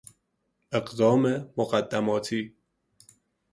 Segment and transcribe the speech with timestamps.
[0.71, 2.55] اقدام مقدماتی